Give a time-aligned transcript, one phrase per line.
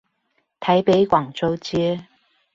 [0.59, 2.07] 台北廣州街